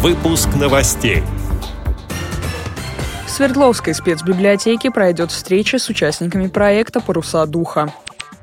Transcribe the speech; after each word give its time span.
Выпуск 0.00 0.50
новостей. 0.54 1.24
В 3.26 3.30
Свердловской 3.30 3.94
спецбиблиотеке 3.94 4.92
пройдет 4.92 5.32
встреча 5.32 5.80
с 5.80 5.88
участниками 5.88 6.46
проекта 6.46 7.00
«Паруса 7.00 7.44
духа». 7.46 7.92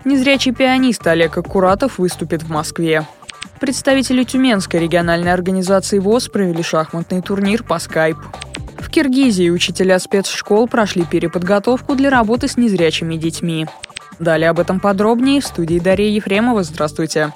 Незрячий 0.04 0.54
пианист 0.54 1.08
Олег 1.08 1.38
Аккуратов 1.38 1.98
выступит 1.98 2.44
в 2.44 2.50
Москве. 2.50 3.08
Представители 3.62 4.26
Тюменской 4.26 4.82
региональной 4.82 5.32
организации 5.32 5.98
ВОЗ 5.98 6.28
провели 6.28 6.62
шахматный 6.62 7.22
турнир 7.22 7.64
по 7.64 7.80
скайп. 7.80 8.18
В 8.78 8.90
Киргизии 8.90 9.50
учителя 9.50 9.98
спецшкол 10.00 10.68
прошли 10.68 11.06
переподготовку 11.06 11.96
для 11.96 12.10
работы 12.10 12.50
с 12.50 12.58
незрячими 12.58 13.16
детьми. 13.16 13.66
Далее 14.20 14.50
об 14.50 14.60
этом 14.60 14.82
подробнее 14.82 15.40
в 15.40 15.46
студии 15.46 15.80
Дарья 15.80 16.10
Ефремова. 16.10 16.64
Здравствуйте. 16.64 17.32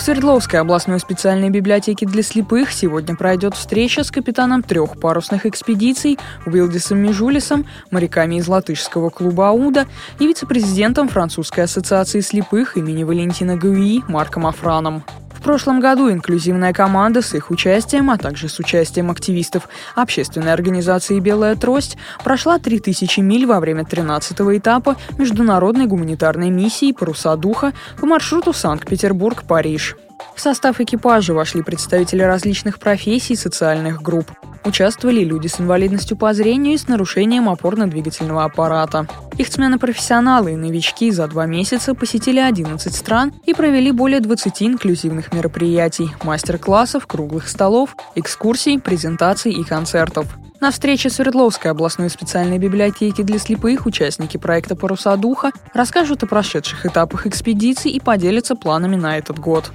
В 0.00 0.02
Свердловской 0.02 0.58
областной 0.58 0.98
специальной 0.98 1.50
библиотеке 1.50 2.06
для 2.06 2.22
слепых 2.22 2.72
сегодня 2.72 3.14
пройдет 3.14 3.54
встреча 3.54 4.02
с 4.02 4.10
капитаном 4.10 4.62
трех 4.62 4.98
парусных 4.98 5.44
экспедиций 5.44 6.18
Уилдисом 6.46 6.96
Межулисом, 7.00 7.66
моряками 7.90 8.36
из 8.36 8.48
латышского 8.48 9.10
клуба 9.10 9.50
«Ауда» 9.50 9.86
и 10.18 10.26
вице-президентом 10.26 11.10
Французской 11.10 11.64
ассоциации 11.64 12.20
слепых 12.20 12.78
имени 12.78 13.04
Валентина 13.04 13.58
Гуи 13.58 14.02
Марком 14.08 14.46
Афраном. 14.46 15.04
В 15.40 15.42
прошлом 15.42 15.80
году 15.80 16.12
инклюзивная 16.12 16.74
команда 16.74 17.22
с 17.22 17.32
их 17.32 17.50
участием, 17.50 18.10
а 18.10 18.18
также 18.18 18.50
с 18.50 18.58
участием 18.58 19.10
активистов 19.10 19.70
общественной 19.94 20.52
организации 20.52 21.18
«Белая 21.18 21.56
трость» 21.56 21.96
прошла 22.22 22.58
3000 22.58 23.20
миль 23.20 23.46
во 23.46 23.58
время 23.58 23.84
13-го 23.84 24.56
этапа 24.58 24.96
международной 25.16 25.86
гуманитарной 25.86 26.50
миссии 26.50 26.92
«Паруса 26.92 27.36
духа» 27.36 27.72
по 27.98 28.04
маршруту 28.04 28.52
Санкт-Петербург-Париж. 28.52 29.96
В 30.36 30.40
состав 30.42 30.78
экипажа 30.78 31.32
вошли 31.32 31.62
представители 31.62 32.22
различных 32.22 32.78
профессий 32.78 33.32
и 33.32 33.36
социальных 33.36 34.02
групп. 34.02 34.30
Участвовали 34.64 35.24
люди 35.24 35.46
с 35.46 35.58
инвалидностью 35.58 36.16
по 36.16 36.34
зрению 36.34 36.74
и 36.74 36.78
с 36.78 36.86
нарушением 36.86 37.48
опорно-двигательного 37.48 38.44
аппарата. 38.44 39.06
Ихтсмены-профессионалы 39.38 40.52
и 40.52 40.56
новички 40.56 41.10
за 41.10 41.26
два 41.28 41.46
месяца 41.46 41.94
посетили 41.94 42.40
11 42.40 42.94
стран 42.94 43.32
и 43.46 43.54
провели 43.54 43.90
более 43.90 44.20
20 44.20 44.62
инклюзивных 44.62 45.32
мероприятий, 45.32 46.10
мастер-классов, 46.22 47.06
круглых 47.06 47.48
столов, 47.48 47.96
экскурсий, 48.14 48.78
презентаций 48.78 49.52
и 49.52 49.64
концертов. 49.64 50.26
На 50.60 50.70
встрече 50.70 51.08
Свердловской 51.08 51.70
областной 51.70 52.10
специальной 52.10 52.58
библиотеки 52.58 53.22
для 53.22 53.38
слепых 53.38 53.86
участники 53.86 54.36
проекта 54.36 54.76
«Паруса 54.76 55.16
духа» 55.16 55.52
расскажут 55.72 56.22
о 56.22 56.26
прошедших 56.26 56.84
этапах 56.84 57.26
экспедиции 57.26 57.90
и 57.90 57.98
поделятся 57.98 58.54
планами 58.56 58.96
на 58.96 59.16
этот 59.16 59.38
год. 59.38 59.72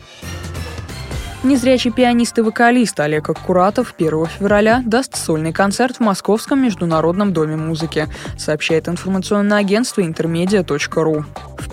Незрячий 1.45 1.91
пианист 1.91 2.39
и 2.39 2.41
вокалист 2.41 2.99
Олег 2.99 3.29
Аккуратов 3.29 3.93
1 3.99 4.25
февраля 4.25 4.81
даст 4.83 5.15
сольный 5.15 5.53
концерт 5.53 5.97
в 5.97 5.99
Московском 5.99 6.63
международном 6.63 7.33
доме 7.33 7.55
музыки, 7.55 8.07
сообщает 8.35 8.87
информационное 8.87 9.59
агентство 9.59 10.01
интермедиа.ру. 10.01 11.23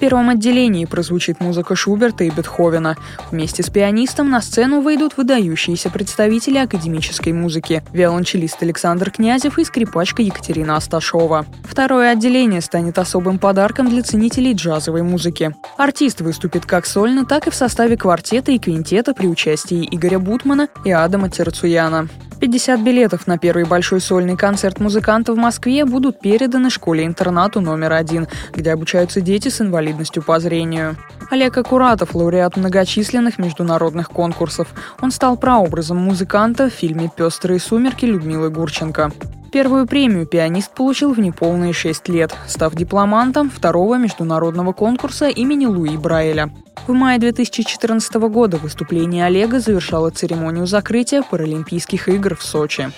Первом 0.03 0.31
отделении 0.31 0.84
прозвучит 0.84 1.39
музыка 1.39 1.77
Шуберта 1.77 2.25
и 2.25 2.31
Бетховена. 2.31 2.97
Вместе 3.31 3.62
с 3.62 3.70
пианистом 3.70 4.31
на 4.31 4.42
сцену 4.42 4.81
выйдут 4.81 5.17
выдающиеся 5.17 5.91
представители 5.91 6.58
академической 6.58 7.33
музыки– 7.33 7.84
виолончелист 7.92 8.61
Александр 8.64 9.12
Князев 9.12 9.61
и 9.61 9.64
скрипачка 9.64 10.23
Екатерина 10.23 10.77
Асташова. 10.77 11.47
Второе 11.62 12.11
отделение 12.11 12.62
станет 12.62 12.98
особым 12.98 13.39
подарком 13.39 13.89
для 13.89 14.03
ценителей 14.03 14.55
джазовой 14.55 15.03
музыки. 15.03 15.55
Артист 15.77 16.20
выступит 16.20 16.67
как 16.67 16.84
сольно, 16.84 17.25
так 17.25 17.47
и 17.47 17.50
в 17.50 17.55
составе 17.55 17.97
квартета 17.97 18.50
и 18.50 18.58
квинтета 18.58 19.14
при 19.14 19.28
участии 19.28 19.86
Игоря 19.89 20.19
Бутмана 20.19 20.67
и 20.84 20.91
Адама 20.91 21.30
Терцуяна. 21.30 22.08
50 22.43 22.81
билетов 22.81 23.29
на 23.29 23.39
первый 23.39 23.65
большой 23.65 24.01
сольный 24.01 24.37
концерт 24.37 24.81
музыканта 24.81 25.33
в 25.33 25.37
Москве 25.37 25.85
будут 25.85 26.19
переданы 26.19 26.71
школе-интернату 26.71 27.61
номер 27.61 27.92
один, 27.92 28.27
где 28.53 28.73
обучаются 28.73 29.20
дети 29.20 29.47
с 29.47 29.61
инвалидностью 29.61 30.25
по 30.25 30.41
зрению. 30.41 30.97
Олег 31.31 31.57
Акуратов– 31.57 32.08
лауреат 32.17 32.57
многочисленных 32.57 33.39
международных 33.39 34.08
конкурсов. 34.08 34.75
Он 35.01 35.13
стал 35.13 35.36
прообразом 35.36 35.98
музыканта 35.98 36.69
в 36.69 36.73
фильме 36.73 37.08
«Пестрые 37.17 37.61
сумерки» 37.61 38.07
Людмилы 38.07 38.51
Гурченко. 38.51 39.13
Первую 39.52 39.86
премию 39.86 40.24
пианист 40.27 40.74
получил 40.74 41.13
в 41.13 41.20
неполные 41.20 41.74
шесть 41.74 42.08
лет, 42.08 42.35
став 42.48 42.74
дипломантом 42.74 43.51
второго 43.51 43.98
международного 43.98 44.73
конкурса 44.73 45.29
имени 45.29 45.67
Луи 45.67 45.98
Брайля. 45.98 46.51
В 46.86 46.92
мае 46.95 47.18
2014 47.18 48.14
года 48.14 48.57
выступление 48.57 49.27
Олега 49.27 49.61
завершало 49.61 50.08
церемонию 50.08 50.67
закрытия 50.67 51.23
Паралимпийских 51.23 52.08
игр 52.08 52.35
в 52.35 52.42
Сочи. 52.42 52.90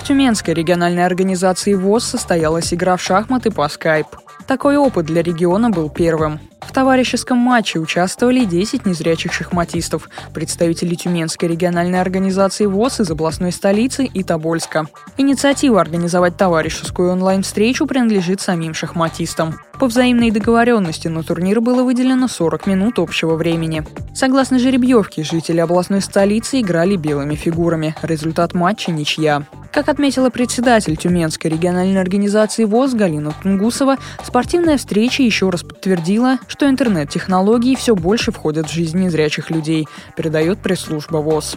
В 0.00 0.06
Тюменской 0.06 0.52
региональной 0.52 1.06
организации 1.06 1.74
ВОЗ 1.74 2.04
состоялась 2.04 2.74
игра 2.74 2.96
в 2.96 3.00
шахматы 3.00 3.52
по 3.52 3.68
скайп. 3.68 4.08
Такой 4.46 4.76
опыт 4.76 5.06
для 5.06 5.22
региона 5.22 5.70
был 5.70 5.90
первым 5.90 6.40
товарищеском 6.74 7.38
матче 7.38 7.78
участвовали 7.78 8.44
10 8.44 8.84
незрячих 8.84 9.32
шахматистов, 9.32 10.10
представители 10.34 10.94
Тюменской 10.96 11.48
региональной 11.48 12.00
организации 12.00 12.66
ВОЗ 12.66 13.00
из 13.00 13.10
областной 13.10 13.52
столицы 13.52 14.04
и 14.04 14.22
Тобольска. 14.22 14.88
Инициатива 15.16 15.80
организовать 15.80 16.36
товарищескую 16.36 17.12
онлайн-встречу 17.12 17.86
принадлежит 17.86 18.40
самим 18.40 18.74
шахматистам. 18.74 19.54
По 19.78 19.86
взаимной 19.86 20.30
договоренности 20.30 21.08
на 21.08 21.22
турнир 21.22 21.60
было 21.60 21.84
выделено 21.84 22.28
40 22.28 22.66
минут 22.66 22.98
общего 22.98 23.36
времени. 23.36 23.84
Согласно 24.14 24.58
жеребьевке, 24.58 25.22
жители 25.22 25.60
областной 25.60 26.00
столицы 26.00 26.60
играли 26.60 26.96
белыми 26.96 27.36
фигурами. 27.36 27.94
Результат 28.02 28.52
матча– 28.52 28.90
ничья. 28.92 29.46
Как 29.74 29.88
отметила 29.88 30.30
председатель 30.30 30.94
Тюменской 30.94 31.50
региональной 31.50 32.00
организации 32.00 32.62
ВОЗ 32.62 32.94
Галина 32.94 33.34
Тунгусова, 33.42 33.96
спортивная 34.22 34.78
встреча 34.78 35.24
еще 35.24 35.50
раз 35.50 35.64
подтвердила, 35.64 36.38
что 36.46 36.70
интернет-технологии 36.70 37.74
все 37.74 37.96
больше 37.96 38.30
входят 38.30 38.68
в 38.68 38.72
жизнь 38.72 39.00
незрячих 39.00 39.50
людей, 39.50 39.88
передает 40.16 40.60
пресс-служба 40.60 41.16
ВОЗ. 41.16 41.56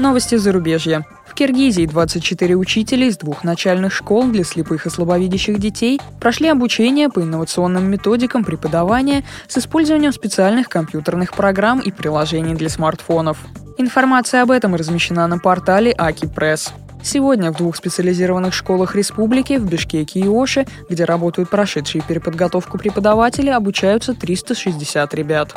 Новости 0.00 0.34
зарубежья. 0.34 1.06
Киргизии 1.42 1.86
24 1.86 2.54
учителя 2.54 3.06
из 3.06 3.16
двух 3.16 3.42
начальных 3.42 3.92
школ 3.92 4.28
для 4.28 4.44
слепых 4.44 4.86
и 4.86 4.90
слабовидящих 4.90 5.58
детей 5.58 6.00
прошли 6.20 6.46
обучение 6.46 7.08
по 7.08 7.20
инновационным 7.20 7.90
методикам 7.90 8.44
преподавания 8.44 9.24
с 9.48 9.58
использованием 9.58 10.12
специальных 10.12 10.68
компьютерных 10.68 11.34
программ 11.34 11.80
и 11.80 11.90
приложений 11.90 12.54
для 12.54 12.68
смартфонов. 12.68 13.38
Информация 13.76 14.42
об 14.42 14.52
этом 14.52 14.76
размещена 14.76 15.26
на 15.26 15.40
портале 15.40 15.92
Аки 15.98 16.26
Пресс. 16.26 16.72
Сегодня 17.02 17.50
в 17.50 17.56
двух 17.56 17.74
специализированных 17.74 18.54
школах 18.54 18.94
республики 18.94 19.54
в 19.54 19.68
Бишкеке 19.68 20.20
и 20.20 20.28
Оше, 20.28 20.64
где 20.88 21.04
работают 21.04 21.50
прошедшие 21.50 22.04
переподготовку 22.06 22.78
преподаватели, 22.78 23.50
обучаются 23.50 24.14
360 24.14 25.12
ребят. 25.14 25.56